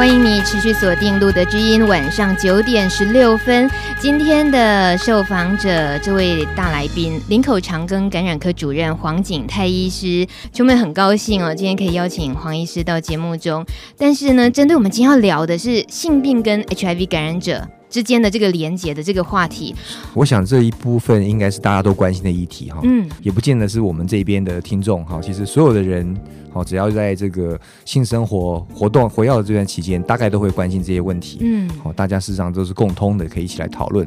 [0.00, 3.70] 欢迎你持续锁定路德之音，晚上九点十六分。
[3.98, 13.62] 今天的受访者，这位大来宾，林口长庚感染科主任黄景泰医师，秋妹很高兴哦，今天可以邀请黄医师到节目中。
[13.98, 19.74] 但是呢，针对我们今天要聊的是性病跟 HIV 感染者之间的这个连接的这个话题，
[20.14, 22.80] 我想这一部分应该是大家都关心的议题哈。
[22.84, 26.16] 嗯，也不见得是我们这边的听众哈，其实所有的人。
[26.52, 31.38] 好，只要在这个性生活活动活跃的这段期间，大概都会关心这些问题。
[31.42, 34.04] 嗯，好，大家事实上都是共通的，可以一起来讨论。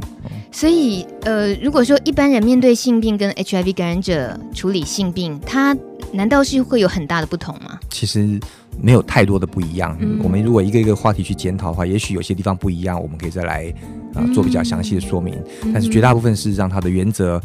[0.52, 5.74] 所以，呃，如果说一般人面对性病跟 HIV 感染者处理性病，他
[6.12, 7.80] 难道是会有很大的不同吗？
[7.90, 8.38] 其实
[8.82, 9.96] 没有太多的不一样。
[10.00, 13.74] 嗯，我们如果一个一个话题去检讨的话，也许有些地方不一样，我们可以再来
[14.14, 15.36] 啊、呃、做比较详细的说明。
[15.64, 17.42] 嗯，但是绝大部分事实上，它的原则。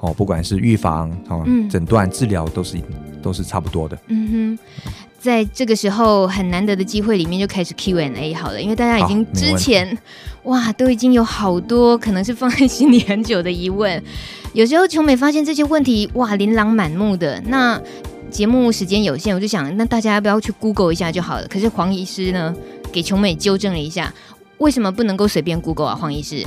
[0.00, 2.76] 哦，不管是预防、哦诊断、治疗，都是
[3.20, 3.98] 都是差不多的。
[4.06, 4.58] 嗯哼，
[5.18, 9.98] 在这个时候很难得的机会里面，就开始 Q&A 好了，因为大家已经之前
[10.44, 14.00] 哇都已经有好多可能是放在心里很久的疑问，
[14.52, 17.82] 有时候琼美发现这些问题哇琳琅满目的，那
[18.30, 21.46] 节目时间有限，我就想那大家要不要去 Google 一下就好了。
[21.48, 22.54] 可是黄医师呢，
[22.92, 24.12] 给琼美纠正了一下。
[24.58, 26.44] 为什么不能够随便 Google 啊，黄医师？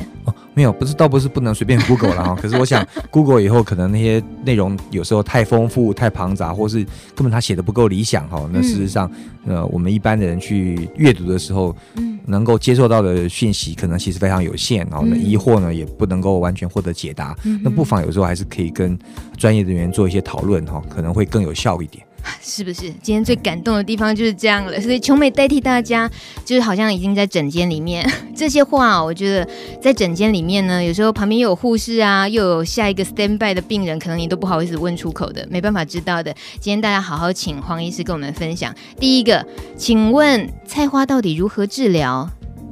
[0.52, 2.36] 哦，没有，不是，倒不是不能随便 Google 了哈。
[2.42, 6.78] 可是我想 Google 以后可能那些内容有时候太丰富、太庞杂，或是
[7.16, 8.50] 根本他写的不够理想哈。
[8.52, 9.10] 那事实上，
[9.46, 17.36] 嗯、呃，我们一般的人去阅读的时候，嗯，能够接受到的讯息可能其实非常有限，然后呢，疑惑呢也不能够完全获得解答。
[17.44, 18.98] 嗯、那不妨有时候还是可以跟
[19.38, 22.06] 专业人员做一些讨论哈，可能会更有效一点。
[22.42, 24.80] 是不是今天最感动的地方就是这样了？
[24.82, 26.10] 所以琼美代替大家，
[26.44, 29.48] 就是好像已经在诊间里面 这些话，我觉得
[29.82, 36.34] 在诊间里面呢，有时候旁边又有护士啊，又有下一个 stand by 的病人，可能你都不好意思问出口的，没办法知道的。
[36.60, 38.74] 今天大家好好请黄医师跟我们分享。
[39.00, 39.46] 第一个，
[39.78, 42.30] 请问菜花到底如何治疗？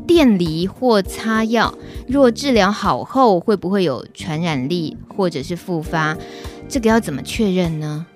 [0.07, 1.71] 电离或擦药，
[2.07, 6.17] 若治疗好后会不会有传染力或者是复发？
[6.67, 8.07] 这个要怎么确认呢？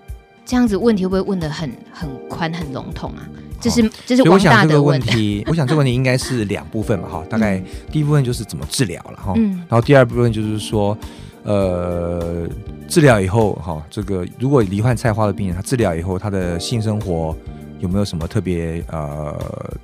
[0.46, 3.24] 这样子问题会不会问的很很宽很笼统啊？
[3.62, 5.42] 这是这是王大的问题。
[5.48, 10.98] 我想这个问题应该是两部分嘛，哈，大概第一部分就是怎么治疗了哈，嗯然后第二部分就是说，
[11.44, 12.46] 呃，
[12.90, 17.34] 治疗以后哈，这个如果罹患菜花的病人，他治疗以后他的性生活
[17.80, 19.34] 有没有什么特别呃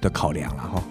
[0.01, 0.83] 的考量了哈？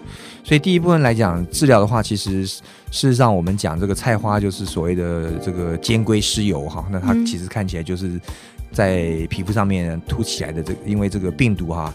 [0.43, 8.19] 所以第一部分来讲，治疗的话，其实事实上我们讲这个菜花就是所谓的这个尖龟湿疣哈，那它其实看起来就是。
[8.71, 11.93] 在皮肤上面凸起来的这个，因为这个病毒哈、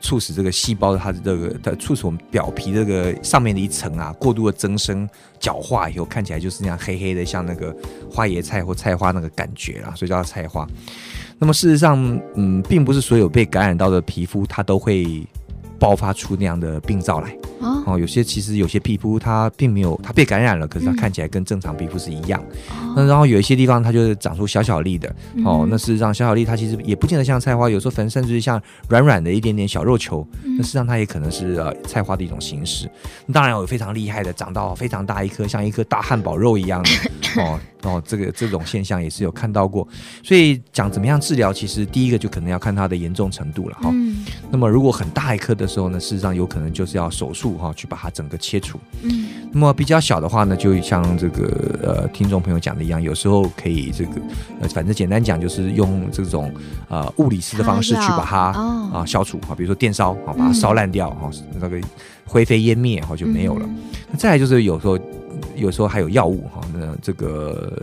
[0.00, 7.74] 促使这个细胞它的这个它促使我们表皮这个上面的一层啊过度的增生角化以后，看起来就是那样黑黑的，像那个
[8.10, 10.66] 花椰菜或菜花那个感觉啊，所以叫它菜花。
[11.38, 15.22] 那么事实上，嗯，并不是所有被感染到的皮肤它都会
[15.78, 17.36] 爆发出那样的病灶来。
[17.86, 22.42] 哦，有些其实有些皮肤它并没有，它被感染了，可是它看起来跟正常皮肤是一样。
[22.70, 25.08] 嗯、那然后有一些地方它就是长出小小粒的，
[25.44, 32.90] 哦，嗯、那事实上小小粒它其实也不见得像菜花，有时候粉甚至是像软软的一点点小肉球，嗯、那事实上它也可能是呃菜花的一种形式。
[33.32, 36.90] 当然有非常厉害的，长到非常大一颗，像一颗大汉堡肉一样的，
[37.44, 39.86] 哦哦，这个这种现象也是有看到过。
[40.24, 43.88] 所以讲怎么样治疗，其实第一个就可能要看它的严重程度了哈。
[43.88, 47.72] 哦嗯、那么如果很大一颗的时候呢，事实上有可能就是要手术哈。
[47.76, 48.80] 去把它整个切除。
[49.02, 54.12] 嗯，那么比较小的话呢，就像这个呃听众朋友讲的一样，有时候可以这个
[54.62, 56.50] 呃，反正简单讲就是用这种
[56.88, 61.78] 呃物理式的方式去把它啊、呃、消除啊，比如说电烧啊，把它烧烂掉哈，嗯、那个
[62.24, 63.68] 灰飞烟灭哈就没有了。
[64.08, 64.98] 那、嗯、再来就是有时候
[65.56, 67.76] 有时候还有药物哈，那这个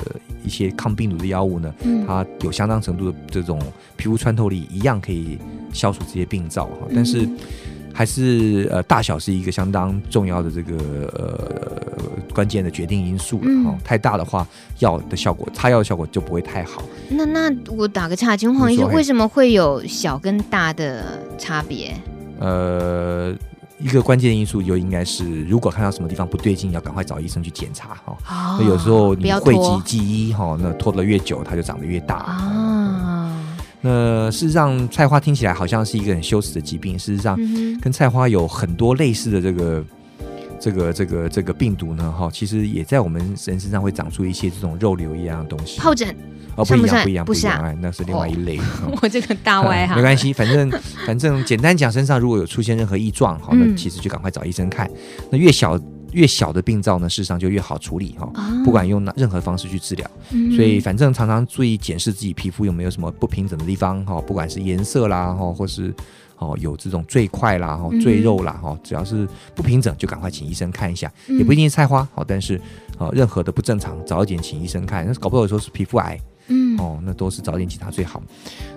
[0.46, 3.60] 一些抗病毒的药物呢，嗯、它有相当程度的这种
[3.96, 5.38] 皮肤穿透力，一样可以
[5.74, 7.28] 消除这些病灶哈，但是。
[7.96, 10.76] 还是呃大小是一个相当重要的这个
[11.14, 12.02] 呃
[12.34, 14.48] 关键的决定因素了哈，嗯、太大的话
[14.80, 16.82] 药的效果，擦药的效果就不会太好。
[17.08, 21.94] 那那我打个岔，请问黄医生为什么会有小跟大的差别？
[22.40, 23.32] 呃，
[23.80, 28.18] 一个关键因素就应该是，如果看到什么地方不对劲，要赶快找医生去检查哈。
[28.30, 33.30] 哦、有时候你讳疾忌医哈，那拖得越久，它就长得越大啊。
[33.82, 36.98] 那事实上，菜花听起来好像是一个很羞耻的疾病。
[36.98, 37.38] 事实上，
[37.82, 39.84] 跟菜花有很多类似的这个、
[40.64, 45.82] 这个、这个、这个病毒呢，哈，其实也在我们人身上会长出一些这种肉瘤一样的东西。
[45.82, 46.08] 疱疹
[46.56, 48.58] 哦，不一样，不一样，不一样，哎，那是另外一类。
[49.02, 50.72] 我这个大歪哈，没关系，反正
[51.06, 54.90] 反正简单讲，身上如果有出现任何异状，好，那其实就赶快找医生看。
[55.30, 55.78] 那越小。
[56.14, 58.32] 越小的病灶呢，事实上就越好处理哈。
[58.64, 60.08] 不管用任何方式去治疗，
[60.56, 65.92] 所以反正常常注意检视自己皮肤有没有什么不平整的地方哈，不管是颜色啦哈，或是
[66.44, 72.60] 哦有这种赘块啦哈、赘肉啦哈，只要是不平整，就赶快请医生看一下，也不一定是菜花好，但是
[72.98, 76.20] 哦任何的不正常，早一点请医生看，那搞不好有时候是皮肤癌。
[76.54, 78.22] 嗯，哦，那都是早点检查最好。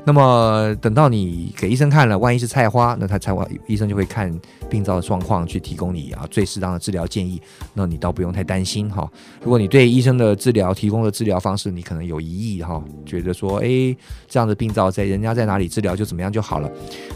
[0.05, 4.33] 那么等到你给医生看了，万一是菜花，那他菜花医生就会看
[4.71, 7.41] 病灶的状况，去提供你啊最适当的治疗建议。
[7.75, 9.07] 那你倒不用太担心哈。
[9.43, 13.95] 如果你对医生的治疗提供的治疗方式，你可能有疑义哈，觉得说，哎，
[14.29, 16.71] 这样的病灶在人家在哪里治疗就怎么样就好了。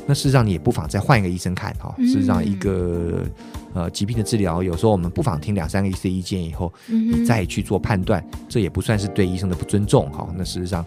[0.07, 1.95] 那事实上你也不妨再换一个医生看哈。
[1.99, 3.25] 事实上一个。
[3.73, 10.29] 呃，疾病的治疗，有时候我们不妨听两三个医生意见以后，你再去做判断，这也不算是对医生的不尊重哈。
[10.37, 10.85] 那事实上，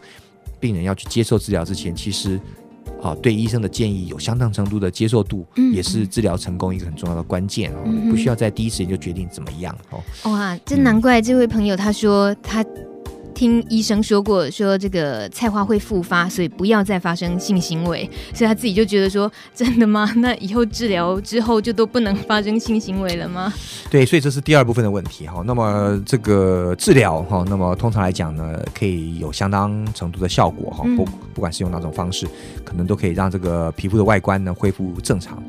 [0.60, 2.40] 病人要去接受治疗之前，其实
[3.02, 8.10] 啊，对医生的建议有相当程度的接受度，也是治疗成功一个很重要的关键哦。
[8.10, 10.32] 不需要在第一时间就决定怎么样哦。
[10.32, 12.66] 哇，真难怪这位朋友他说他。
[13.34, 18.10] 听医生说过，说这个菜花会复发，所以不要再发生性行为。
[18.34, 20.12] 所以他自己就觉得说，真的吗？
[20.18, 23.54] 那以后治疗之后就都不能发生性行为了吗？
[23.90, 25.44] 对，所以这是第二部分的问题哈。
[25.46, 30.84] 那么这个治疗哈，那么通常来讲呢，可以有相当程度的效果哈。
[30.96, 32.28] 不不管是用哪种方式，
[32.64, 35.44] 可能都可以让这个皮肤的外观呢恢复正常。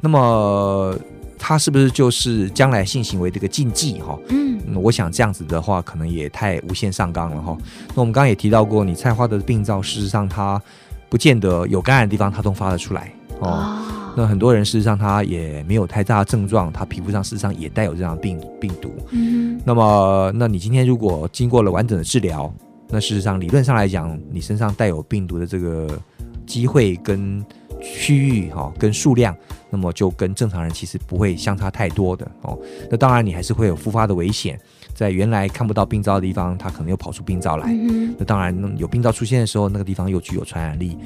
[0.00, 0.94] 那么。
[1.42, 4.16] 它是不是就是将来性行为的一个禁忌哈？
[4.28, 7.56] 嗯，我想这样子的话，可能也太无限上纲了哈。
[7.88, 10.60] 那我们刚刚也提到过，你菜花的病灶，事实上它
[11.08, 13.10] 不见得有感染的地方，它都发得出来
[13.40, 13.74] 哦。
[14.16, 18.92] 那很多人事实上他也没有太大的症状，他皮肤上事实上也带有这样的病病毒。
[19.10, 22.52] 嗯，那么那你今天如果经过了完整的治疗，
[22.88, 25.98] 那事实上理论上来讲，你身上带有病毒的这个
[26.44, 27.42] 机会跟
[27.80, 29.34] 区域哈跟数量。
[29.70, 32.58] 那么就跟正常人其实不会相差太多的哦。
[32.90, 34.60] 那当然你还是会有复发的危险，
[34.94, 37.68] 在原来看不到病灶的地方，它可能又跑出病灶来。
[37.70, 40.98] 嗯、那当然有病灶出现的时候，那个地方又具有传染力。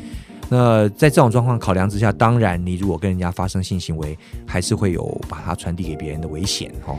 [0.49, 4.17] 那在这种状况考量之下，当然你如果跟人家发生性行为，
[4.47, 6.97] 还是会有把它传递给别人的危险哦。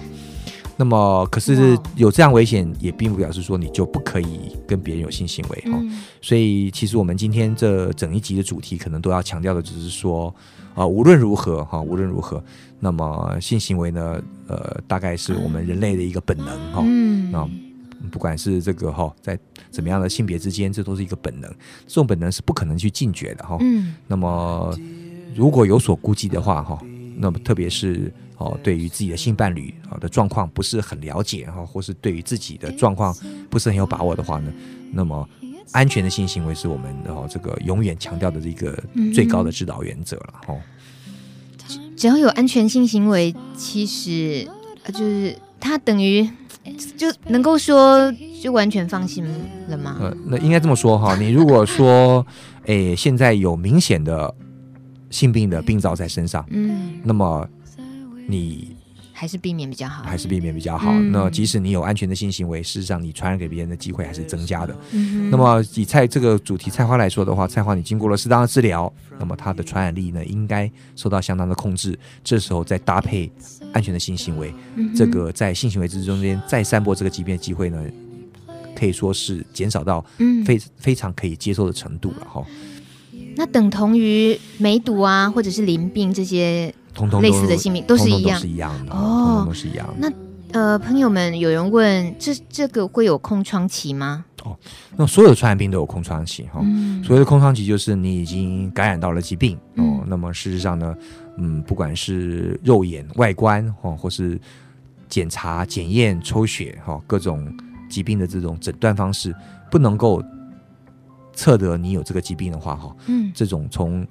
[0.77, 5.77] 那么可是有这样危险，也并不表示说你就不可以跟别人有性行为哈。
[5.81, 10.33] 嗯、所以其实我们今天这整一集的主题，可能都要强调的，只是说。
[10.75, 12.44] 啊，无论如何哈，无论如何，
[12.81, 16.83] 那么性行为呢，呃，大概是我们人类的一个本能哈。
[16.86, 17.33] 嗯。
[17.33, 17.50] 啊，
[18.12, 19.39] 不管是这个哈，在
[19.72, 21.50] 怎么样的性别之间，这都是一个本能，
[21.88, 23.57] 这种本能是不可能去禁绝的哈。
[23.62, 23.95] 嗯。
[24.06, 24.77] 那么
[25.33, 26.77] 如果有所顾忌的话哈，
[27.16, 33.16] 那么特别是哦，对于自己的性伴侣啊的状况不是很了解哈，或是对于自己的状况
[33.50, 34.51] 不是很有把握的话呢，
[34.92, 35.27] 那么。
[35.71, 38.77] 安全的性行为是我们哦，这个永远强调的这个
[39.13, 40.57] 最高的指导原则了哦。
[41.97, 44.47] 只要有安全性行为，其实
[44.94, 46.29] 就是它等于
[46.97, 49.25] 就能够说就完全放心
[49.69, 49.97] 了吗？
[50.00, 51.15] 呃，那应该这么说哈。
[51.15, 52.25] 你如果说，
[52.65, 54.33] 诶，现在有明显的
[55.09, 57.47] 性病的病灶在身上，嗯，那么
[58.27, 58.75] 你。
[59.17, 60.91] 还是避免比较好，还是避免比较好。
[60.91, 64.75] 嗯、那即使你有安全的性行为，事实上你传染给别人的机会还是增加的。
[64.91, 71.97] 嗯、那么以菜这个主题菜花来说的话，菜花你经过了适当的治疗，那么它的传染力呢应该受到相当的控制。
[72.25, 73.31] 这时候再搭配
[73.71, 77.81] 安全的性行为，嗯、这个在性行为之中间再散播这个疾病的机会呢，
[78.77, 80.06] 可以说是减少到
[80.45, 82.45] 非、嗯、非常可以接受的程度了哈。
[83.38, 86.75] 那等同于梅毒啊，或者是淋病这些。
[86.95, 89.93] 通通类似的性病都是一样，都是一样的哦，都是一样的。
[89.99, 90.11] 那
[90.51, 94.23] 呃，朋友们，有人问，这这个会有空窗期吗？
[94.45, 94.55] 哦，
[94.95, 96.61] 那所有的传染病都有空窗期哈。
[96.63, 100.03] 嗯、所谓的空窗期就是你已经感染到了疾病、嗯、哦。
[100.07, 100.95] 那么事实上呢，
[101.37, 104.39] 嗯，不管是肉眼外观哦，或是
[105.09, 107.45] 检查、检验、抽血哈，各种
[107.89, 109.35] 疾病的这种诊断方式，
[109.69, 110.23] 不能够
[111.33, 114.07] 测得你有这个疾病的话哈，嗯，这种从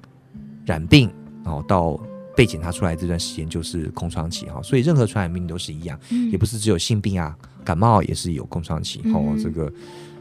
[0.63, 1.09] 染病
[1.45, 1.99] 哦到
[2.35, 9.23] 被检查出来这段时间就是空窗期哈，所以任何传染病都是一样，嗯、也不是只有性病啊，感冒也是有空窗期哦。
[9.29, 9.71] 嗯、这个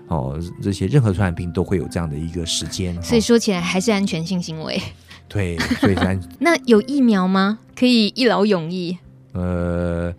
[0.06, 4.80] 哦，这些任何传染病都会有这样的一个时间，所以说起来还是安全性行为。
[5.26, 7.58] 对，所以安 那有疫苗吗？
[7.74, 8.96] 可以一劳永逸？
[9.32, 10.14] 呃，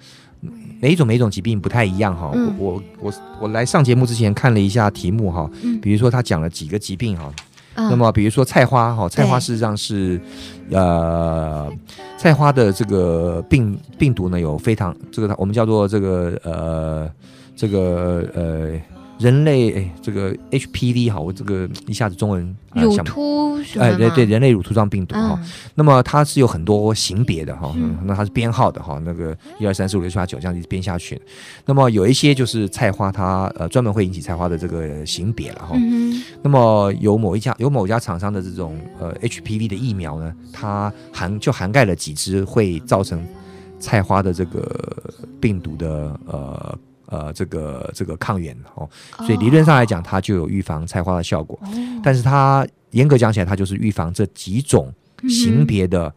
[0.81, 2.31] 每一种每一种疾病不太一样哈。
[2.33, 7.31] 嗯、我我我我来上节目之前看了一下题目哈，嗯、比如说他讲了几个疾病哈。
[7.77, 10.25] 那么，比如说菜花哈，菜花事实上是，对
[10.71, 11.71] 呃，
[12.17, 17.09] 菜花的这个病病毒呢有非常这个我们叫做这个呃
[17.55, 18.71] 这个呃
[19.17, 25.39] 人类哎，这个 HPV 哈，我这个一下子中文乳突哎对对，人类乳突状病毒哈。
[25.73, 31.19] 那么它是有很多型别的哈，那它是编号的哈，那个一二三四五六七八九这样一直编下去。
[31.65, 35.77] 那么有一些就是菜花，它呃专门会引起菜花的这个型别了哈。
[36.41, 43.25] 那么有某一家有某家厂商的这种呃 HPV 的疫苗呢，它含就涵盖了几只会造成
[43.79, 44.69] 菜花的这个
[45.39, 46.77] 病毒的呃。
[47.07, 51.59] 呃，这个这个抗原哦，所以理论上来讲，它就有预防菜花的效果。
[52.03, 54.91] 但是它严格讲起来，它就是预防这几种
[55.29, 56.11] 型别的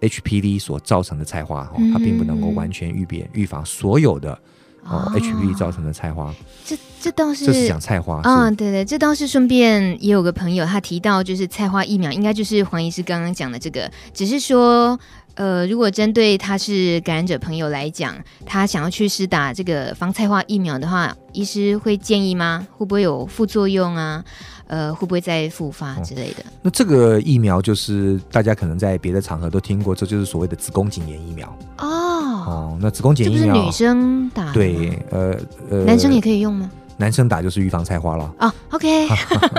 [0.00, 4.38] HPV 所造成的菜花哦，它并不能够完全预别预防所有的
[4.84, 6.32] 哦 HPV 造成的菜花。
[6.64, 14.98] 这这倒是这是讲菜花啊，对对，这倒是顺便也有个朋友他提到，就是菜花疫苗应该就是黄医师刚刚讲的这个，只是说。
[15.38, 18.12] 呃，如果针对他是感染者朋友来讲，
[18.44, 22.66] 他想要去施打这个防菜花疫苗的话，医师会建议吗？
[22.76, 24.24] 会不会有副作用啊？
[24.66, 26.44] 呃，会不会再复发之类的？
[26.60, 31.46] 那这个疫苗就是大家可能在别的场合都听过，这就是所谓的子宫颈炎疫苗
[31.78, 31.86] 哦。
[31.86, 34.52] 哦，那子宫颈疫苗是女生打的？
[34.54, 35.36] 对，呃
[35.70, 36.68] 呃，男生也可以用吗？
[36.98, 38.34] 男生打就是预防菜花了。
[38.38, 39.08] 啊，OK，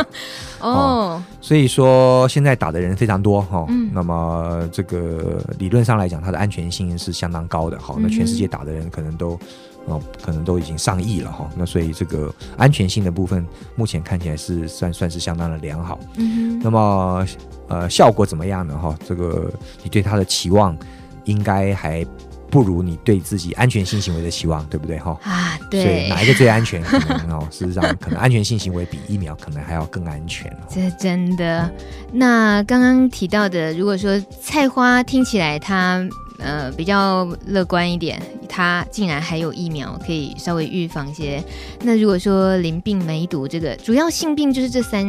[0.62, 9.40] 哦，所以说现在打的人非常多哈，嗯，那么这个理论上来讲，它的安全性是相当高的哈，那全世界打的人可能都
[9.86, 13.44] 哦，可能都已经上亿了哈，那所以这个安全性的部分
[13.76, 17.26] 目前看起来是算算是相当的良好，嗯，那么
[17.70, 18.94] 呃效果怎么样呢哈？
[19.08, 20.78] 这个你对它的期望
[21.24, 22.06] 应该还。
[22.50, 25.18] 不如你对自己安全性行为的期望，对不对哈？
[25.24, 25.84] 啊，对。
[25.84, 26.82] 所以哪一个最安全？
[26.82, 30.52] 可能哦，事实上，可能安全性行为比疫苗可能还要更安全。
[30.70, 31.62] 这真的。
[31.62, 31.74] 嗯、
[32.12, 36.04] 那刚刚提到的，如果说菜花听起来它
[36.40, 41.44] 呃比较乐观一点，它竟然还有疫苗可以稍微预防一些。
[41.84, 45.06] 那如果说淋病梅毒这个主要性病就是这三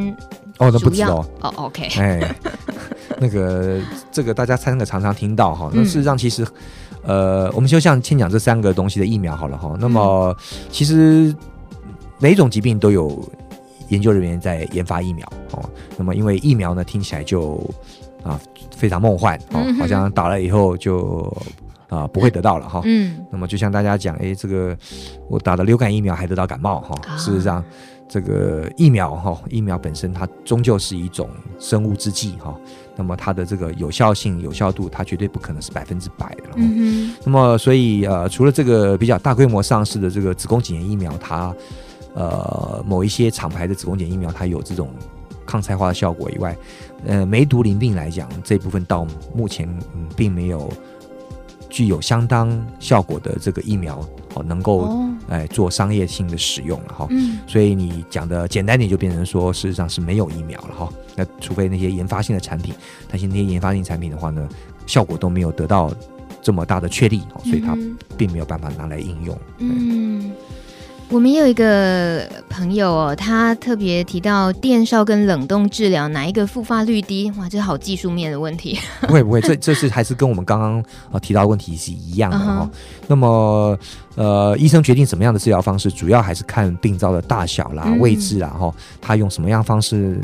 [0.58, 1.88] 哦，那不知道哦，OK。
[1.96, 2.34] 哎，
[3.18, 3.80] 那个
[4.12, 6.46] 这个大家三个常常听到哈，那事实上其实。
[7.02, 9.74] 呃，我们就像先讲这三个东西的疫苗好了哈。
[9.80, 10.36] 那么，
[10.70, 11.34] 其实
[12.18, 13.26] 每一种疾病都有
[13.88, 15.64] 研究人员在研发疫苗哦。
[15.96, 17.58] 那么，因为疫苗呢，听起来就
[18.22, 18.38] 啊
[18.76, 21.34] 非常梦幻哦，好像打了以后就
[21.88, 22.82] 啊不会得到了哈。
[22.84, 23.24] 嗯。
[23.30, 24.76] 那么，就像大家讲，哎，这个
[25.28, 27.16] 我打了流感疫苗还得到感冒哈。
[27.16, 27.64] 事实上，
[28.08, 32.54] 这个疫苗哈，疫苗本身它终究是一种生物制剂哈。
[33.00, 36.42] 那么它的这个有效性、有效度，它绝对不可能是百分之百的。
[36.56, 37.14] 嗯。
[37.24, 41.54] 那么所以呃，除了这个比较大规模上市的这个子宫颈炎疫苗，它
[42.14, 44.90] 呃某一些厂牌的子宫颈疫苗，它有这种
[45.46, 46.54] 抗菜花的效果以外，
[47.06, 50.70] 呃，梅毒淋病来讲，这部分到目前嗯并没有
[51.70, 54.06] 具有相当效果的这个疫苗。
[54.34, 54.96] 哦，能够
[55.28, 60.88] 哎做商业性的使用了哈，嗯，所以你讲的简单点，就变成说，事实上是没有疫苗了哈。
[61.16, 62.72] 那除非那些研发性的产品，
[63.08, 64.48] 但是那些研发性产品的话呢，
[64.86, 65.92] 效果都没有得到
[66.40, 67.76] 这么大的确立，所以它
[68.16, 69.36] 并没有办法拿来应用。
[69.58, 70.30] 嗯。
[71.10, 77.28] 我们也有一个朋友哦，他特别提到电烧跟冷冻治疗哪一个复发率低？
[77.36, 78.78] 哇，这好技术面的问题。
[79.02, 82.70] 不会不会，这这是还是跟我们刚刚啊提到的问题是一样的哈、哦。
[82.72, 82.76] Uh.
[83.08, 83.76] 那么
[84.14, 90.20] 呃，医生决定什么样的治疗方式，主要还是看病灶的大小啦、位置啦哈，他用什么样方式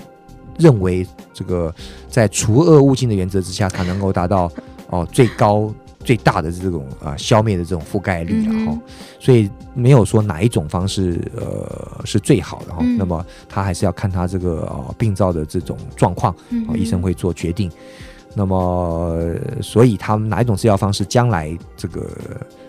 [0.57, 1.75] 认为这个
[2.09, 4.49] 在除恶务尽的原则之下，他能够达到
[4.91, 5.69] 哦最高。
[6.07, 8.83] 最大的这种啊、呃，消灭的这种覆盖率，然后、嗯，
[9.19, 12.79] 所以没有说哪一种方式呃是最好的哈。
[12.81, 17.69] 嗯、那么他还是要看他这个呃病灶的这种状况，嗯哼，医生会做决定。
[18.37, 19.19] 那么，
[19.61, 22.09] 所以他们哪一种治疗方式，将来这个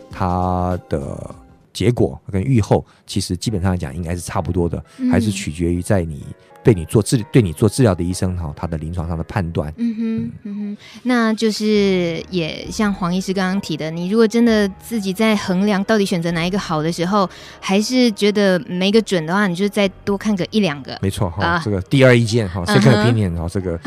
[0.09, 1.35] 他的
[1.71, 6.25] 结果跟预后，其实基本上来讲应该是差不多的，嗯、还是取决于在你。
[6.63, 10.01] 对你做治对你做治疗的医生哈，他的临床上的判断，嗯哼，
[10.43, 10.55] 嗯。
[10.55, 17.29] 哼，那就是也像黄医师刚刚提的，你如果真的自己在衡量到底选择哪一个好的时候，
[17.59, 23.79] 还是觉得没个准的话，你就再多看个一两个，没错哈，啊、这个第二意见哈，second opinion 哈，这个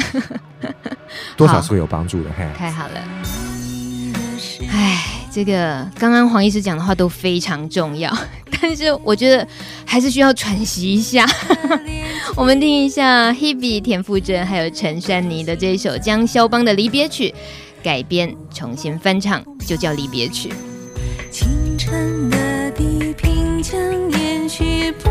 [1.36, 3.00] 多少是会有帮助的，太好了，
[4.70, 5.09] 哎。
[5.32, 8.12] 这个刚刚黄医师讲的话都非常重要，
[8.60, 9.46] 但是我觉得
[9.84, 11.24] 还是需要喘息一下。
[12.36, 17.34] 我们听一下 Hebe 田馥甄还有陈珊妮的这一首江肖邦的离别曲
[17.82, 20.52] 改编重新翻唱，就叫离别曲。
[21.30, 25.10] 清晨的地平线延续播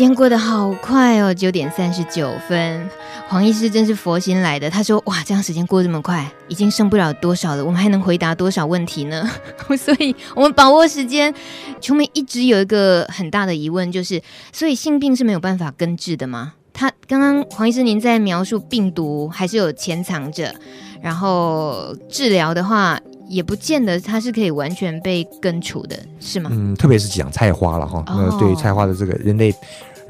[0.00, 2.88] 时间过得好快哦，九点三十九分。
[3.28, 4.70] 黄医师真是佛心来的。
[4.70, 7.62] 他说：“哇，这样时间过这么快，已经剩不了多少了。
[7.62, 9.30] 我们还能回答多少问题呢？
[9.76, 11.34] 所以我们把握时间。
[11.82, 14.22] 琼梅一直有一个很大的疑问，就是：
[14.54, 16.54] 所以性病是没有办法根治的吗？
[16.72, 20.54] 他刚刚黄医师您在描述病毒还是有潜藏着，
[21.02, 22.98] 然后治疗的话。”
[23.30, 26.50] 也不见得它是可以完全被根除的，是吗？
[26.52, 29.54] 嗯，特别是讲菜花了哈，那、哦、对菜花的这个人类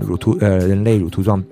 [0.00, 1.42] 乳突呃人类乳突状，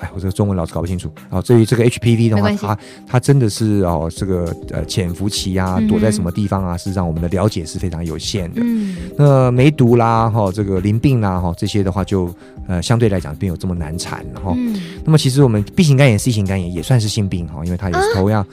[0.00, 1.10] 哎，我这个中文老是搞不清楚。
[1.22, 6.76] 然后至于这个 HPV 的话，它它真的是哦这个呃潜伏期啊，躲在什么地方啊？
[6.76, 8.60] 嗯、事实上我们的了解是非常有限的。
[8.62, 12.32] 嗯，那梅毒啦哈，这个淋病啦哈，这些的话就
[12.68, 14.52] 呃相对来讲并没有这么难缠哈。
[14.56, 18.42] 嗯，那么其实我们 B 型肝炎、C 型肝炎也算是性病哈，因为它也是同样。
[18.42, 18.46] 啊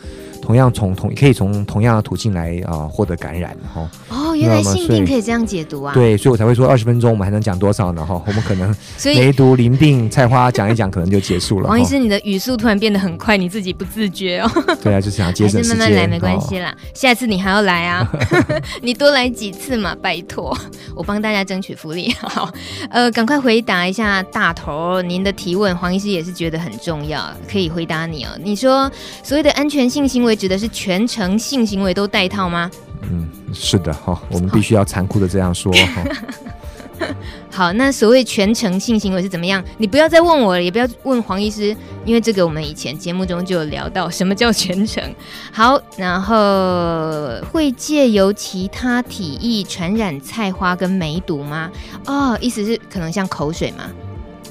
[0.44, 5.94] 同样从同可以从同样的途径来啊获得感染哈哦，原来性病可以这样解读啊？
[5.94, 8.22] 对，所以我才会说二十分钟我们还能讲多少呢哈？
[8.28, 8.76] 我们可能
[9.16, 11.70] 梅毒、淋病、菜花讲一讲，可能就结束了。
[11.70, 14.52] 王医师，你的语速突然变得很快，你自己不自觉哦。
[14.84, 15.78] 对啊，就是想节省时间。
[15.78, 18.06] 慢慢来没关系啦，下次你还要来啊？
[18.84, 20.54] 你多来几次嘛，拜托，
[20.94, 22.14] 我帮大家争取福利。
[22.20, 22.52] 好，
[22.92, 28.32] 呃，赶快回答一下大头您的提问，黄医师也是觉得很重要，可以回答你哦。
[28.44, 28.92] 你说
[29.24, 30.33] 所谓的安全性行为。
[30.36, 32.70] 指的是全程性行为都戴套吗？
[33.04, 36.04] 嗯，是的哈，我们必须要残酷的这样说哈。
[37.52, 39.64] 好，那所谓全程性行为是怎么样？
[39.78, 45.04] 你不要再问我了，也不要问黄医师，因为这个我们以前节目中就有聊到什么叫全程。
[45.52, 46.36] 好，然后
[47.52, 51.70] 会借由其他体液传染菜花跟梅毒吗？
[52.06, 53.84] 哦，意思是可能像口水吗？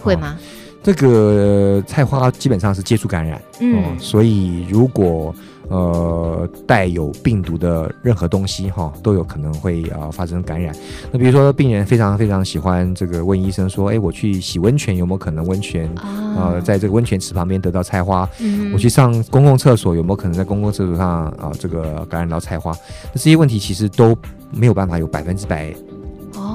[0.03, 0.37] 会吗？
[0.39, 0.43] 哦，
[0.83, 5.35] 这个菜花基本上是接触感染，嗯，哦，所以如果
[5.73, 10.77] 呃，带有病毒的任何东西哈，都有可能会啊、呃、发生感染。
[11.11, 18.29] 那比如说，病人非常非常喜欢这个问医生说，哎，我去洗温泉有没有可能温泉啊、呃，在这个温泉池旁边得到菜花？
[18.41, 22.73] 嗯、我去上公共厕所有没有可能在公共厕所上啊、呃、这个感染到菜花？
[23.05, 24.15] 那这些问题其实都
[24.51, 25.75] 没有办法有百分之百。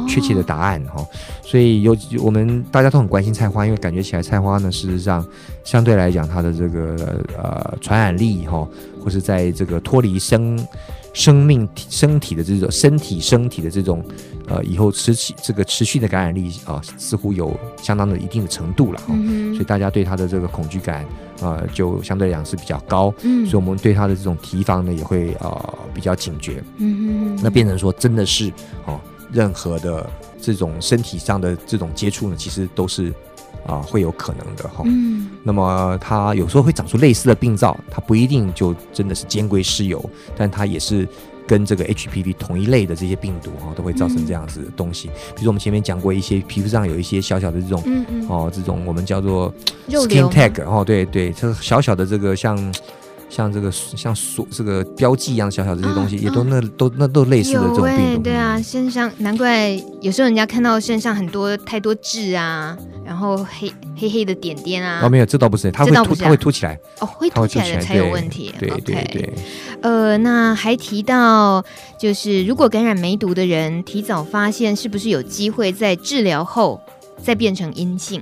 [0.07, 1.05] 确切的答案哈，
[1.43, 5.25] 所以有我们大家都很关心菜花，因为感觉起来菜花呢，事实上
[5.65, 8.65] 相对来讲，它的这个呃传染力哈，
[9.07, 10.67] 或是在这个脱离生
[11.13, 14.03] 生命体身体的这种身体身体的这种
[14.49, 19.15] 呃以后持续这个持续的感染力啊，似乎有相当的一定的程度了哈，
[19.53, 21.05] 所以大家对它的这个恐惧感
[21.39, 28.51] 啊，就相对来讲是比较高，所以我们对它的这种提防呢也会啊比较警觉，嗯，那变成说真的是
[28.85, 28.99] 哦。
[29.29, 30.09] 任何的
[30.41, 33.13] 这种身体上的这种接触呢，其实都是
[33.67, 34.83] 啊会有可能的哈。
[34.85, 35.29] 嗯。
[35.43, 40.03] 那么它有时候会长出类似的病灶，它不一定就真的是兼归湿疣，
[40.35, 41.07] 但它也是
[41.45, 45.07] 跟这个 HPV 同一类的这些病毒哈，都会造成这样子的东西。
[45.07, 48.27] 比如说我们前面讲过一些皮肤上有一些小小的这种，嗯嗯。
[48.27, 49.53] 哦，这种我们叫做
[49.89, 52.57] skin tag 哦，对对，这小小的这个像。
[53.29, 58.21] 像这个像锁这个标记一样小小的这些东西，啊、也都那、啊、都那都类似的这种病毒。
[58.23, 65.01] 对啊，身上难怪有时候人家看到身上很多太多痣啊，然后黑黑黑的点点啊。
[65.03, 66.79] 哦，没有，这倒不是，它会凸，啊、它会凸起来。
[66.99, 68.53] 哦，会凸起来的才有问题。
[68.57, 69.33] 对对对，对，对。
[69.81, 71.63] 呃，那还提到
[71.99, 76.81] 就是，如果感染梅毒的人提早发现，是不是有机会在治疗后
[77.21, 78.21] 再变成阴性？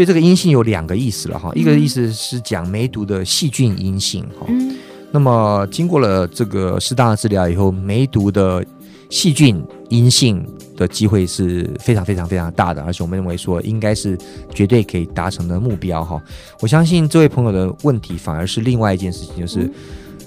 [0.00, 4.74] 所以这个阴性有两个意思了哈，一个意思是讲梅毒的细菌阴性哈，嗯，
[5.12, 8.64] 那么经过了这个适当的治疗以后，梅毒的
[9.10, 10.42] 细菌阴性
[10.74, 14.16] 的机会是非常非常非常大的，而且我们认为说应该是
[14.54, 16.18] 绝对可以达成的目标哈。
[16.62, 19.70] 我相信这位朋友的问题反而是另外一件事情，就是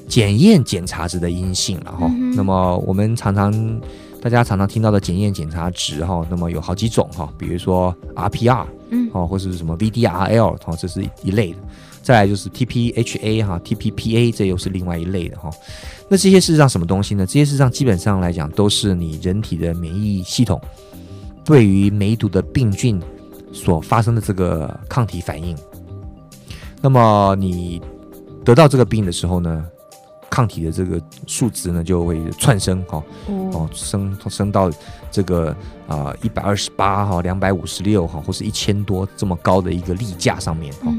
[0.08, 2.08] 检验检查值的阴性了哈。
[2.36, 3.82] 那么我们常常。
[4.22, 11.58] 大家常常听到的检验检查值哈，那么有好几种哈，比如说 RPR，嗯，哦，或者是什么 VDRL，哦，这是一类的。
[12.02, 15.50] 再来就是 TPHA 哈，TPPA 这又是另外一类的哈。
[16.10, 17.26] 那这些事实上什么东西呢？
[17.26, 20.60] 这些事实上基本上来讲都是你人体的免疫系统
[21.46, 23.02] 对于梅毒的病菌
[23.54, 25.58] 所发生的这个抗体反应。
[26.82, 27.82] 那么你
[28.44, 29.66] 得到这个病的时候呢，
[30.30, 34.70] 抗体的这个数值呢就会窜升哈，哦升升到
[35.14, 35.56] 这个
[35.88, 40.92] 啊一百二十八哈两百五十六哈或是一千多这么高的一个例价上面哈。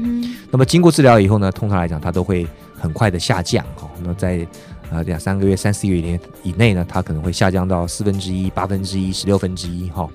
[0.49, 2.47] 那么经过治疗以后呢，通常来讲它都会
[2.79, 3.89] 很快的下降哈。
[4.01, 4.47] 那在
[4.89, 10.07] 啊两三个月、三四个月以内呢，它可能会下降到四分之一、八分之一、十六分之一哈。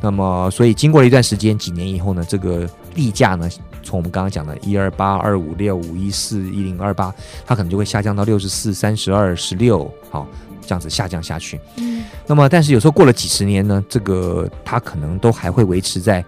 [0.00, 3.48] 那么所以经过了一段时间，几年以后呢，这个例价呢。
[3.86, 10.26] 从我们刚刚讲的一二八二五六五一四一零二八，它可能就会下降到六十四三十二十六，好，
[10.66, 11.60] 这样子下降下去。
[11.76, 16.24] 嗯，那么但是有时候过了几十年呢，这个它可能都还会维持在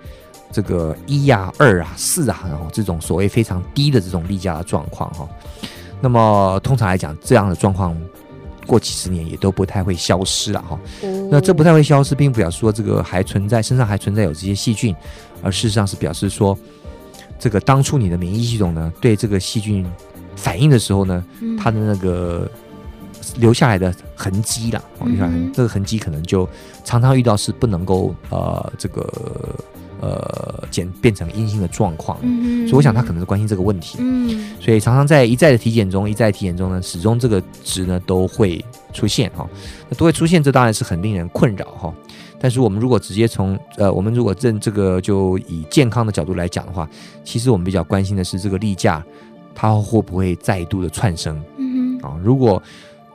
[0.52, 5.28] 这个一啊二啊四啊，然后这种所谓非常低的这种例假的状况哈。
[6.00, 7.96] 那么通常来讲，这样的状况
[8.66, 10.78] 过几十年也都不太会消失了哈。
[11.30, 14.94] 那这不太会消失，并不表示说这个还存在身上还存在有这些细菌，
[15.42, 16.56] 而事实上是表示说。
[17.38, 19.86] 这个当初你的免疫系统呢，对这个细菌
[20.36, 22.50] 反应的时候呢，嗯、它的那个
[23.38, 26.48] 留下来的痕迹啦，你看、嗯、这个痕迹可能就
[26.84, 29.08] 常常遇到是不能够呃这个
[30.00, 39.48] 呃减变成阴性的状况，嗯、所以我想他可能是关心这个问题，嗯、所以常常在一再的体检中，一再的体检中呢，始终这个值呢都会出现哈，
[39.88, 41.94] 那都会出现，这当然是很令人困扰哈。
[42.38, 46.88] 但是我们如果直接从呃，我们如果认这个就以健康的角度来讲的话，
[47.24, 49.02] 其实我们比较关心的是这个例假，
[49.54, 51.42] 它会不会再度的窜升？
[52.02, 52.62] 啊，如果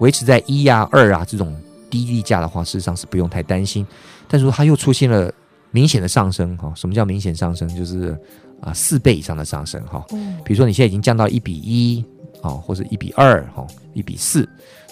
[0.01, 1.55] 维持在一啊二啊这种
[1.89, 3.85] 低利价的话，事实上是不用太担心。
[4.27, 5.33] 但是说它又出现了
[5.71, 7.67] 明显的上升，哈，什么叫明显上升？
[7.75, 8.17] 就是
[8.59, 10.05] 啊四倍以上的上升，哈。
[10.11, 10.37] 嗯。
[10.43, 12.05] 比如说你现在已经降到一比一，
[12.41, 14.47] 啊，或者一比二，哈，一比四，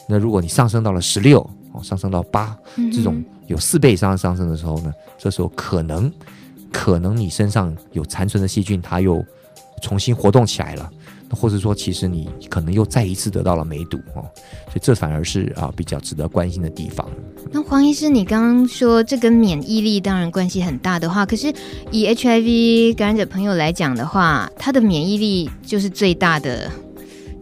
[0.08, 1.48] 那如果你上升到了十六。
[1.72, 2.58] 哦，上升到八，
[2.91, 6.12] 这种有四倍以上的上升的时候呢，这时候可能，
[6.74, 9.24] 可能你身上有残存的细菌，它又
[9.80, 10.89] 重新活动起来了，
[11.31, 14.25] 或是说，其实你可能又再一次得到了梅毒哦，
[14.65, 17.07] 所以这反而是啊比较值得关心的地方。
[17.51, 21.53] 那黄医师，你刚刚说这跟免疫力当然关系很大的话，可是
[21.91, 26.71] 以 HIV 感染者朋友来讲的话，他的免疫力就是最大的。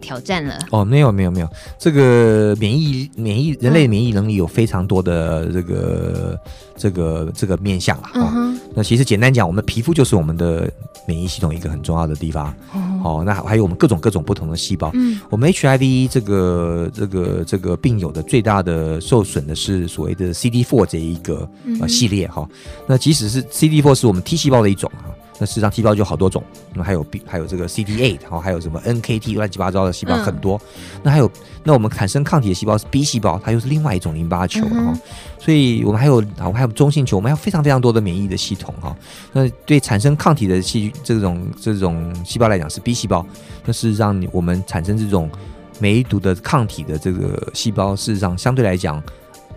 [0.08, 8.10] 挑战了哦，没有没有没有，这个免疫免疫人类免疫能力有非常多的这个、嗯、这个这个面向啊。
[8.14, 10.72] 嗯、那其实简单讲，我们皮肤就是我们的
[11.06, 12.54] 免疫系统一个很重要的地方。
[12.74, 14.90] 嗯、哦，那还有我们各种各种不同的细胞。
[14.94, 21.46] 嗯，我们 HIV 这个这个这个病友的最大的受损的是所谓的 CD4 这一个
[21.82, 22.48] 呃系列哈。
[22.86, 25.14] 那即使是 CD4 是我们 T 细胞的一种哈。
[25.38, 26.42] 那事实际上 T 细胞就好多种，
[26.74, 30.60] 那还有 B，还有这个 CD8，然后还有什么 NKT 乱七八糟的细胞很多。
[30.74, 31.30] 嗯、那还有，
[31.62, 34.76] 那我们产生抗体的细胞是 B 细胞，它又是另外一种淋巴球哈。
[34.76, 35.00] 嗯、
[35.38, 38.96] 所以我们还有啊，我们还有中性球，我们还有非常非常多的免疫的系统哈。
[39.32, 43.24] 那对产生抗体的细菌这种这种细胞来讲是 B 细胞，
[43.64, 45.30] 那事实上我们产生这种
[45.78, 49.00] 梅毒的抗体的这个细胞，事实上相对来讲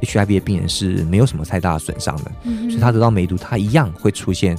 [0.01, 4.55] ，HIV 的病人是没有什么太大的损伤的，嗯、所以他得到梅毒，他一样会出现。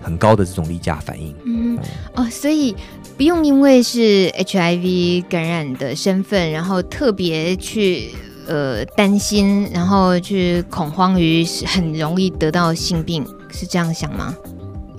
[0.00, 1.78] 很高的这种例假反应，嗯
[2.14, 2.74] 哦，所以
[3.16, 8.14] 不用因为是 HIV 感染的身份，然后特别去
[8.46, 14.34] 呃担心，然后去恐慌于很容易得到性病，是这样想吗？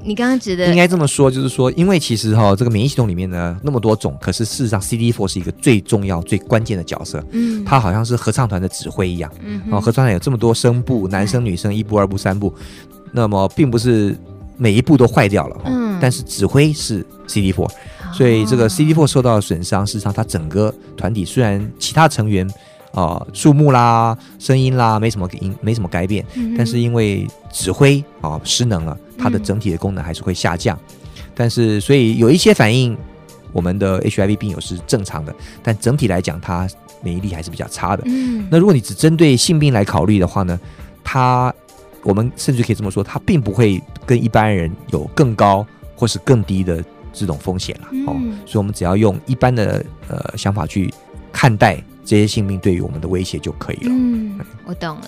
[0.03, 12.53] 你刚刚指的应该这么说，就是说，因为其实哈、哦，这个免疫系统里面呢那么多种，可是事实上 CD4 是一个最重要、最关键的角色，嗯，它好像是合唱团的指挥一样，嗯哼，然后合唱团有这么多声部，男生女生一部、二部、三部，
[13.13, 14.17] 那么并不是。
[14.61, 17.65] 每一步都坏掉了，嗯，但是指挥是 CD4，
[18.13, 22.45] 所以这个 CD4 受到的损伤，事实上它整个团体虽然其他成员
[22.91, 30.77] 啊数目啦、声音啦没什么音没什么改变，嗯、但是因为指挥啊失能了，它的整体的功能还是会下降。
[30.89, 30.99] 嗯、
[31.33, 32.97] 但是所以有一些反应，
[33.53, 36.67] 我们的 HIV 病友是正常的，但整体来讲，它
[37.01, 38.03] 免疫力还是比较差的。
[38.07, 40.59] 嗯，那如果你只针对性病来考虑的话呢，
[41.01, 41.53] 它。
[42.03, 48.15] 我们甚至可以这么说，它并不会跟一般人有更高或是更低的这种风险了哦。
[48.45, 50.93] 所以，我们只要用一般的呃想法去
[51.31, 53.89] 看待这些性命对于我们的威胁就可以了。
[53.89, 55.07] 嗯，我懂了。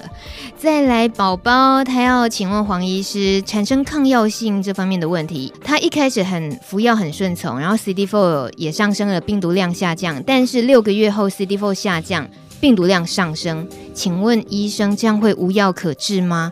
[0.56, 16.52] 再来，宝宝他要请问黄医师，产生抗药性这方面的问题，他一开始很服药很顺从，然后 CD4 也上升了，病毒量下降，但是六个月后 CD4 下降，病毒量上升，请问医生这样会无药可治吗？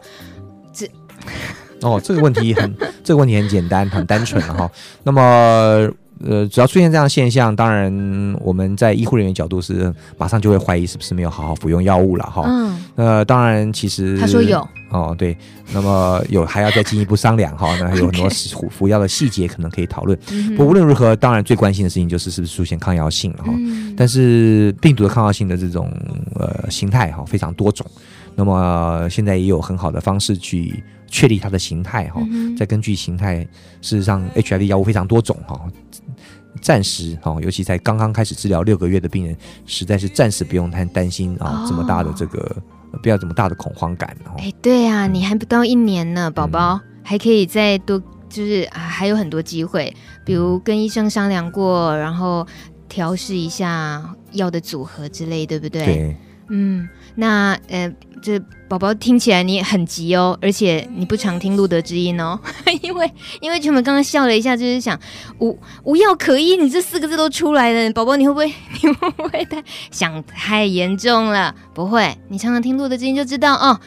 [1.82, 4.70] 哦，这个问题很，这个问题很简单，很单纯哈。
[5.04, 5.90] 那么
[6.22, 7.90] 呃，只要出现这样的现象，当然
[8.42, 12.44] 我们在医护人员角度是马上就会怀疑是不是没有好好服用药物了哈。
[12.46, 12.84] 嗯。
[12.96, 14.60] 呃，当然，其实他说有
[14.92, 15.38] 哦，对，
[15.72, 17.74] 那么有还要再进一步商量哈。
[17.80, 20.20] 那还有很多服服药的细节可能可以讨论。
[20.58, 23.54] 不过无论如何，当然最关心的事情就是是不是出现抗药性了哈。
[23.56, 23.96] 嗯。
[23.96, 25.90] 但是病毒的抗药性的这种
[26.36, 27.86] 呃形态哈非常多种，
[28.40, 32.22] 那么现在也有很好的方式去确立它的形态哈。
[32.58, 33.40] 再根据形态，
[33.82, 35.60] 事实上 HIV 药物非常多种哈。
[36.62, 42.56] 暂时哈，尤其才刚刚开始治疗六个月的病人，实在是暂时不用太担心啊，这么大的这个
[43.04, 44.16] 不要这么大的恐慌感。
[44.38, 52.48] 哎，对啊，你还不到一年呢，宝宝还可以再多，就是还有很多机会，比如跟医生商量过，然后
[52.88, 55.86] 调试一下药的组合之类，对不对？
[55.86, 56.16] 对，
[56.52, 56.88] 嗯。
[57.20, 62.40] 那呃，这宝宝听起来你很急哦，而且你不常听路德之音哦，
[62.82, 64.98] 因为因为全本刚刚笑了一下，就是想
[65.40, 68.48] 无无药可医，你这四个字都出来了，宝宝你会不会
[68.82, 71.54] 你会不会太想太严重了？
[71.74, 73.80] 不会，你常常听路德之音就知道哦。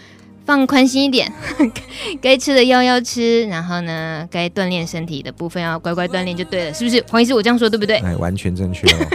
[0.45, 1.33] 放宽心一点，
[2.21, 7.01] 该吃的药要吃，然后呢，该锻炼身体的部分要乖乖锻炼就对了，是不是？
[7.09, 7.99] 黄医师，我这样说对不对？
[7.99, 9.07] 哎，完全正确哦。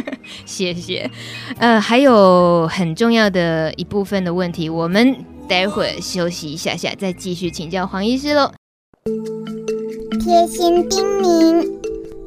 [0.46, 1.10] 谢谢。
[1.58, 8.52] 呃，还有很重要的一部分的问题，我们待会儿休息一下下，再继续请教黄医师喽。
[10.20, 11.66] 贴心叮咛，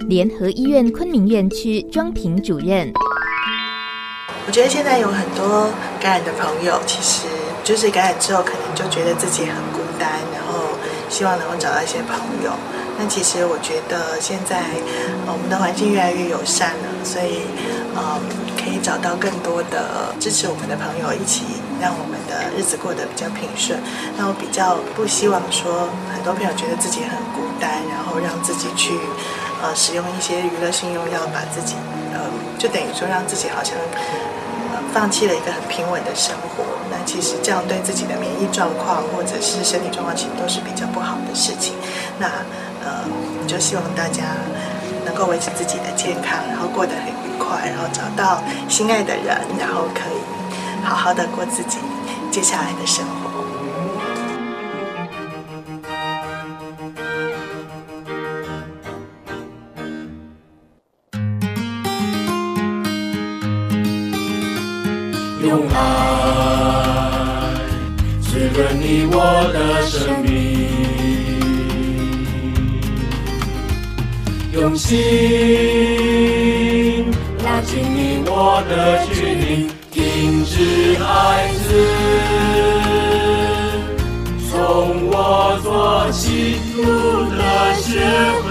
[0.09, 2.93] 联合医院昆明院区庄平主任，
[4.47, 7.27] 我觉得现在有很多感染的朋友，其实。
[7.63, 10.71] 就是感染之后，可能就觉得自己很孤单，然后
[11.11, 12.51] 希望能够找到一些朋友。
[13.01, 14.61] 那其实我觉得现在
[15.25, 17.41] 我们的环境越来越友善了，所以
[17.97, 18.21] 嗯，
[18.61, 21.45] 可以找到更多的支持我们的朋友，一起
[21.81, 23.81] 让我们的日子过得比较平顺。
[24.19, 28.93] 那我比较不希望说很多朋友觉得自己很孤单，然后让自己去
[29.65, 31.77] 呃使用一些娱乐性用药，把自己
[32.13, 32.21] 呃
[32.59, 33.73] 就等于说让自己好像。
[34.93, 41.75] 放弃了一个很平稳的生活，那其实这样对自己的免疫状况或者是身体状况，其实都是比较不好的事情。
[42.19, 42.27] 那
[42.85, 43.05] 呃，
[43.47, 44.25] 就希望大家
[45.05, 50.21] 能够维持自己的健康，然后过得很愉快，然后找到心爱的人，然后可以
[50.85, 51.79] 好好的过自己
[52.31, 53.31] 接下来的生活。
[65.43, 65.79] 用爱
[68.21, 69.17] 滋润你我
[69.53, 70.60] 的生命，
[74.77, 74.99] 心
[77.45, 81.75] 拉近你我的距离，停止孩子，
[84.51, 86.83] 从我做起，路
[87.31, 87.41] 德
[87.81, 88.01] 学
[88.45, 88.51] 会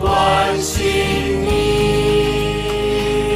[0.00, 0.06] 关
[0.60, 0.82] 心
[1.44, 1.48] 你。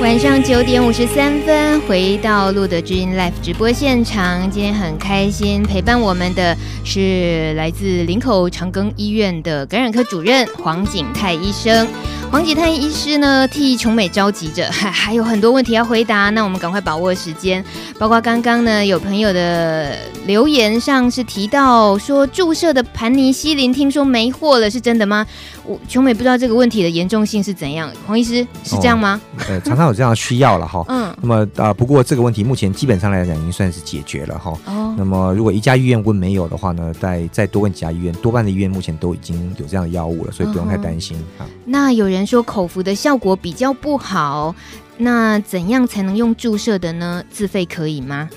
[0.01, 4.51] 晚上九点五十三分，回到路德之音 Live 直播现场。
[4.51, 11.87] 今天很开心，陪伴我们的是来自林口长庚医院的感染科主任黄景泰医生。
[12.33, 16.31] 黄吉泰医师呢，替琼美着急着， 还还有很多问题要回答。
[16.31, 17.63] 那我们赶快把握时间，
[17.99, 25.27] 包括刚刚呢，有朋友的留言上是提到说注射的盘尼西林听说没货了，是真的吗？
[25.65, 27.93] 我琼美不知道这个问题的严重性是怎样。
[28.07, 29.21] 黄医师是这样吗？
[29.37, 30.83] 哦、呃，常常有这样的需要了哈。
[30.89, 31.15] 嗯。
[31.21, 34.53] 那么啊、呃，不过这个问题目前基本上来讲已经算是解决了哈。
[34.65, 34.95] 哦。
[34.97, 41.47] 那么如果一家医院问没有的话呢，再再多问几家医院，多半的医院目前都已经有这样的药物了，所以不用太担心啊、哦。
[41.67, 42.22] 那有人。
[42.27, 44.55] 说口服的效果比较不好，
[44.99, 47.23] 那怎样才能用注射的呢？
[47.31, 48.29] 自费可以吗？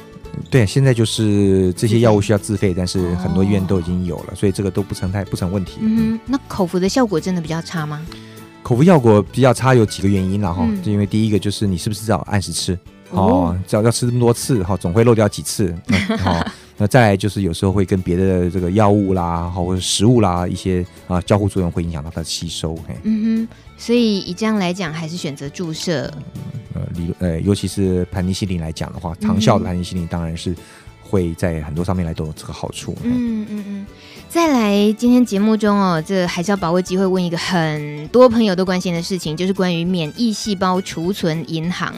[0.49, 5.77] 对，现在就是这些药物需要自费，但是很多医院都已经有了，哦、所以这个都不成太不成问题。
[5.79, 8.05] 嗯，那口服的效果真的比较差吗？
[8.61, 12.77] 口服效果比较差有几个原因了哈，就、嗯、因为第一个就是你是不是要按时吃
[13.11, 15.73] 哦，只要要吃这么多次哈，总会漏掉几次。
[16.19, 16.51] 好、 嗯。
[16.77, 22.75] 那再来就是有时候会跟别的这个药物啦，或者食物啦一些啊交互作用，会影响到它的吸收。
[22.85, 26.11] 嘿，嗯哼，所以以这样来讲，还是选择注射。
[26.73, 30.55] 呃，理呃，尤其是盘尼西林来讲的话，长效的盘尼西林当然是
[31.01, 32.97] 会在很多上面来都有这个好处。
[33.03, 33.85] 嗯嗯嗯。
[34.27, 41.93] 再来，今天节目中哦，这还是要把握机会问一个很多朋友都关心的事情，就是关于免疫细胞储存银行。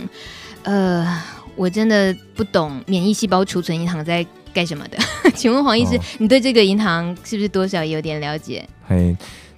[0.63, 1.22] 呃，
[1.56, 4.26] 我真的不懂免疫细胞储存银行在。
[4.54, 4.98] 干什么的？
[5.36, 8.68] 请问黄医师，哦，你对这个银行是不是多少有点了解？
[8.88, 9.16] 嘿，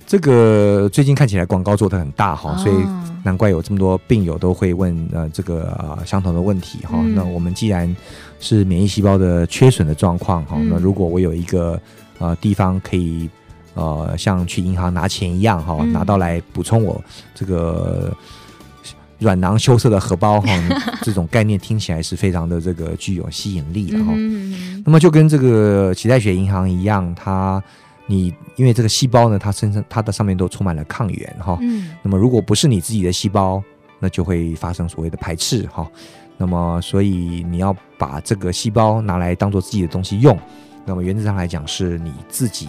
[0.10, 2.76] 这个最近看起来广告做得很大哈，哦，所以
[3.24, 7.14] 难怪有这么多病友都会问呃这个呃相同的问题哈，嗯。
[7.14, 7.96] 那我们既然
[8.40, 11.80] 是免疫细胞的缺损的状况哈，嗯，那如果我有一个
[12.18, 13.30] 呃地方可以。
[13.76, 17.02] 呃像去银行拿钱一样哈，嗯、拿到来补充我
[17.34, 18.12] 这个
[19.20, 20.50] 软囊羞涩的荷包哈，
[21.04, 24.12] 这种概念听起来是非常的这个具有吸引力的哈。
[24.16, 27.64] 嗯、那么就跟这个脐带血银行一样，它
[28.10, 31.60] 你因为这个细胞呢，它身上它的上面都充满了抗原哈。
[31.62, 31.92] 嗯。
[32.02, 33.64] 那么如果不是你自己的细胞，
[34.00, 35.88] 那就会发生所谓的排斥哈。
[36.36, 40.36] 那么，所以你要把这个细胞拿来当做自己的东西用。
[40.86, 42.68] 那么原则上来讲，是你自己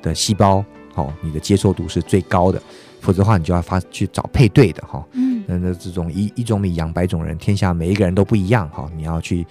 [0.00, 2.62] 的细胞，哦，你的接受度是最高的。
[3.02, 5.04] 否则的话，你就要发去找配对的哈。
[5.12, 5.44] 嗯。
[5.46, 8.90] 那那这种一一种米养百种人，天下每一个人都不一样哈。
[8.96, 9.46] 你要去。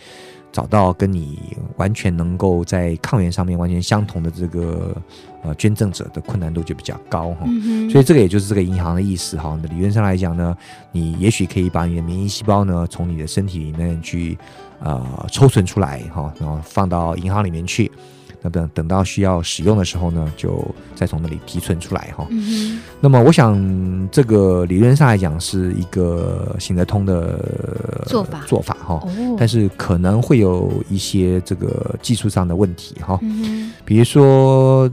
[0.51, 4.95] 找到跟你完全能够在抗原上面完全相同的这个
[5.43, 9.59] 呃捐赠者的困难度就比较高哈，嗯、所以这个也就是这个银行的意思哈。
[9.61, 10.55] 那理论上来讲呢，
[10.91, 14.37] 你也许可以把你的免疫细胞呢从你的身体里面去
[14.79, 17.91] 呃抽存出来哈，然后放到银行里面去。
[18.41, 22.27] 那等等到需要使用的时候呢，就再从那里提存出来哈。
[23.01, 23.57] 那么我想
[24.11, 28.95] 这个理论上来讲是一个行得通的做法做法哈。
[28.95, 33.19] 哦、但是可能会有一些这个技术上的问题哈。
[33.83, 34.89] 比如说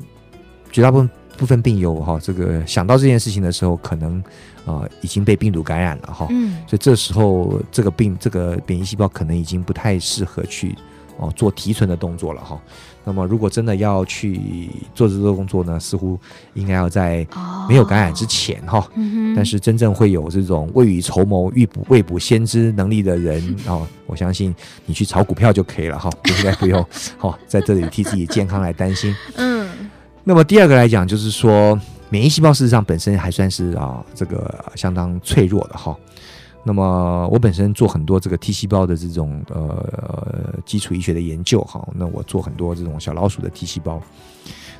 [0.73, 4.19] 绝大部分部分病友哈，这个想到这件事情的时候，可能
[4.65, 6.27] 啊、呃、已经被病毒感染了哈。
[6.31, 6.57] 嗯。
[6.67, 10.75] 所以这时候这个病这个免疫细胞可能已经不太适合去
[11.19, 12.59] 哦做提存的动作了哈。
[13.05, 16.19] 那么，如果真的要去做这个工作呢，似乎
[16.55, 17.27] 应该要在
[17.69, 18.79] 没有感染之前哈。
[18.79, 24.55] 哦嗯、但是，真正会有这种未雨绸缪、预卜未卜先知能力的人 哦，我相信
[24.87, 26.85] 你去炒股票就可以了哈，应该不用
[27.21, 29.14] 哦，在这里替自己健康来担心。
[29.37, 29.69] 嗯。
[30.25, 35.95] 那么第二个来讲，就是说免疫细胞事实上本身还算是啊，这个相当脆弱的哈。
[36.66, 44.00] 那么我本身做很多这个 T 细胞的这种呃基础医学的研究哈，那我做很多这种小老鼠的 T 细胞。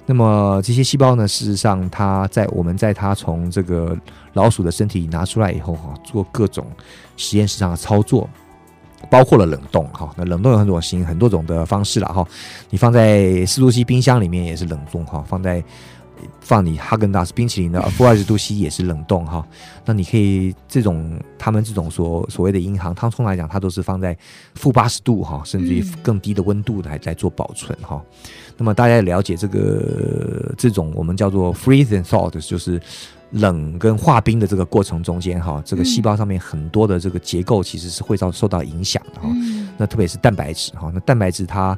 [0.07, 3.95] 那么这些细胞呢，事实上它在我们在它从这个
[4.33, 6.67] 老鼠的身体里拿出来以后哈，做各种
[7.17, 8.29] 实验室上的操作，
[9.11, 10.11] 包括了冷冻哈。
[10.17, 12.27] 那冷冻有很多种型很多种的方式了哈。
[12.71, 15.63] 你放在四度 C 冰箱里面也是冷冻哈，放在。
[16.41, 19.47] 放你哈根达斯冰淇淋的负二十度 C 也是冷冻哈，
[19.85, 24.17] 那你可以这种他们这种所所谓的银行汤冲来讲，它都是放在
[24.55, 28.03] 负八十度哈，甚至于更低的温度来在做保存哈。
[28.57, 32.81] 那么大家也了解这个这种我们叫做 freeze and thaw，就是
[33.31, 39.29] 冷跟化冰的这个过程中间哈，这个细胞上面很多的这个结构其实是会受受到影响的哈。
[39.77, 41.77] 那特别是蛋白质哈，那蛋白质它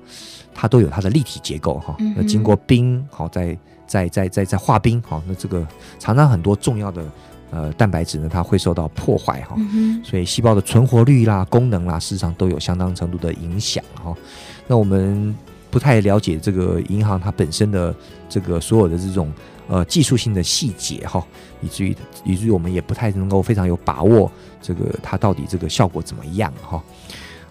[0.55, 3.57] 它都有它的立体结构哈，那经过冰好在。
[3.87, 5.66] 在在在在化冰哈，那这个
[5.99, 7.05] 常常很多重要的
[7.51, 14.14] 呃蛋白质呢，它会受到破坏哈，嗯、所以细胞的存活率啦、功能啦，事实上都有相当程度的影响哈。
[14.66, 15.35] 那我们
[15.70, 17.94] 不太了解这个银行它本身的
[18.29, 19.33] 这个所有的这种
[19.68, 21.25] 呃技术性的细节哈，
[21.61, 26.83] 以至于以至于我们也不太能够非常有把握这个它到底这个效果怎么样哈。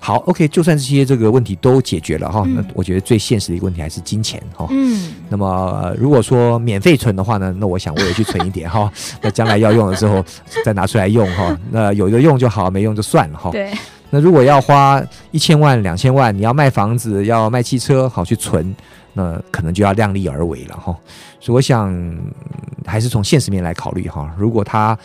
[0.06, 4.68] 好，OK，就算这些这个问题都解决了哈，嗯、那我觉得最现实的一个问题还是金钱哈。
[4.70, 5.16] 嗯。
[5.30, 5.48] 那么、
[5.82, 8.88] 呃、如果说免费存的话呢，那我想我也去存一点哈。
[9.20, 10.24] 那将来要用的时候
[10.64, 11.58] 再拿出来用哈。
[11.72, 13.50] 那有的用就好，没用就算了哈。
[13.50, 13.74] 对。
[14.12, 18.76] 那如果要花一千万、两千万，你要卖房子、要卖汽车，好去存，
[19.14, 20.96] 那可能就要量力而为了哈。
[21.40, 21.92] 所以我想
[22.86, 24.32] 还是从现实面来考虑哈。
[24.38, 24.96] 如果他。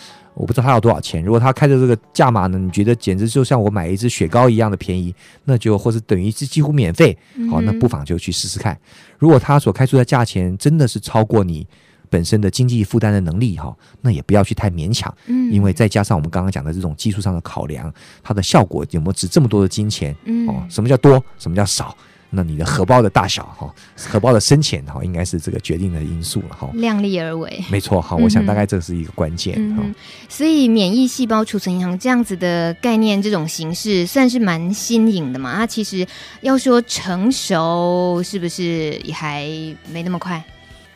[0.40, 1.22] 我不知道他要多少钱。
[1.22, 7.16] 如果他开的这个价码呢，你觉得简直就像我买一支雪糕一样的便宜，那就或是等于是几乎免费，
[7.50, 8.79] 好，那不妨就去试试看。
[9.18, 11.66] 如果他所开出的价钱真的是超过你
[12.09, 20.16] 本身的经济负担的能力，哈，那也不要去太勉强，嗯，因为再加上我们刚刚讲的这种技术上的考量，它的效果有没有值这么多的金钱？
[20.48, 21.22] 哦，什么叫多？
[21.38, 21.94] 什么叫少？
[22.31, 26.71] 那你的荷包的大小哈，荷包的深浅哈，应该是这个决定的因素了哈。
[26.75, 28.16] 量力而为，没错哈。
[28.16, 29.95] 我想大概这是一个关键哈、嗯。
[30.29, 35.57] 所以免疫细胞储存银行这样子的概念，这种形式算是蛮新颖的嘛。
[35.57, 36.07] 它其实
[36.40, 39.45] 要说成熟，是不是也还
[39.90, 40.43] 没那么快？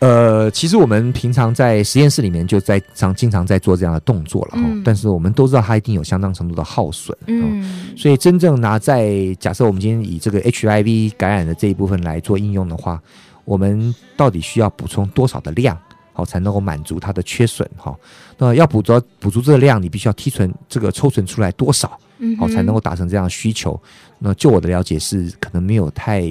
[0.01, 13.01] 呃，其实我们平常在实验室里面就在常经常在做这样的动作了哈，嗯、但是我们都知道它一定有相当程度的耗损，嗯，所以真正拿在假设我们今天以这个 HIV 感染的这一部分来做应用的话，
[13.47, 15.79] 我们到底需要补充多少的量，
[16.13, 17.97] 好才能够满足它的缺损哈？
[18.37, 21.99] 那要补足补足这个量，你必须要提存这个抽存出来多少，
[22.39, 23.81] 好才能够达成这样的需求？
[24.19, 26.31] 那就我的了解是，可能没有太。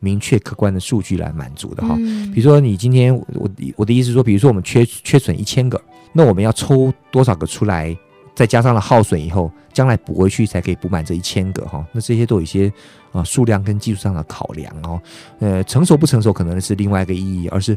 [0.00, 1.96] 明确客观的数据来满足的哈，
[2.32, 5.80] 比如说你今天我我的意思是说，比如说我们缺缺损一千个，
[6.12, 7.96] 那我们要抽多少个出来，
[8.34, 11.84] 再加上了耗损以后，将来补回去才可以补满这一千个哈。
[11.92, 12.70] 那这些都有一些
[13.12, 15.00] 啊数量跟技术上的考量哦。
[15.40, 17.76] 呃，成熟不成熟可能是另外一个意义，而是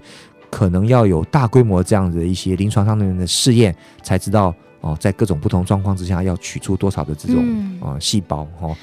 [0.49, 7.43] 可能要有大规模这样子的一些临床上面的试验，才知道哦，在各种不同状况之下，要取出多少的这种
[7.81, 8.75] 啊细胞哦，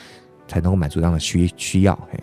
[0.49, 1.95] 才能够满足这样的需需要。
[2.11, 2.19] 嘿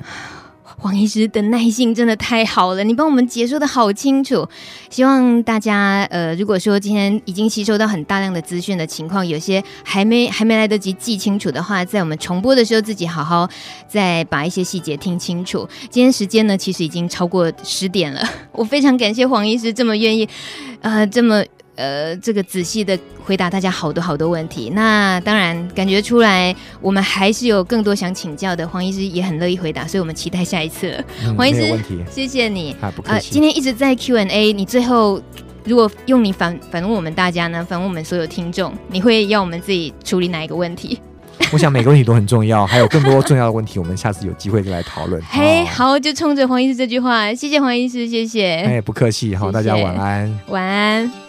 [0.78, 4.48] 黄医师的耐性真的太好了，你帮我们解说的好清楚。
[4.90, 13.50] 希望大家呃，如果说今天已经吸收到很大量的资讯的情况，有些还没还没来得及记清楚的话，在我们重播的时候，自己好好
[13.88, 15.68] 再把一些细节听清楚。
[15.90, 18.22] 今天时间呢，其实已经超过十点了，
[18.52, 20.28] 我非常感谢黄医师这么愿意，
[20.82, 21.44] 呃，这么。
[21.76, 24.70] 呃，这个仔细的回答大家好多好多问题。
[24.76, 28.68] 那当然感觉出来，我们还是有更多想请教的。
[28.68, 31.04] 黄医师也很乐意回答，所以我们期待下一次了。
[31.26, 31.76] 嗯、黄医师，
[32.12, 32.76] 谢谢你。
[32.80, 33.28] 啊，不客气。
[33.28, 35.20] 呃，今天一直在 Q&A，你最后
[35.64, 41.00] 如果用你反反问我们大家呢，反问我们所有听众，你会要我们自己处理哪一个问题？
[41.52, 45.20] 我想每个问题都很重要，还有更多重要的问题，我们下次有机会再来讨论。
[45.24, 48.58] 嘿，好，就冲着黄医师这句话，谢谢黄医师，谢谢。
[48.58, 51.23] 哎，不客气，好，大家晚安，晚安。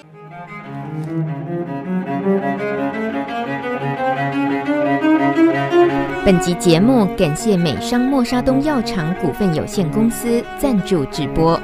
[6.24, 11.60] 本集节目感谢美商莫沙东药厂股份有限公司赞助直播。